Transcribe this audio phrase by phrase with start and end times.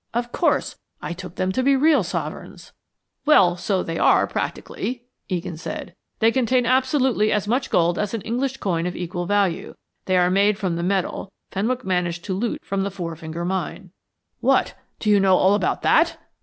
[0.15, 2.73] Of course, I took them to be real sovereigns"
[3.27, 5.93] "Well, so they are practically," Egan said.
[6.17, 9.75] "They contain absolutely as much gold as an English coin of equal value.
[10.05, 13.91] They are made from the metal Fenwick managed to loot from the Four Finger Mine."
[14.39, 16.17] "What, do you know all about that?"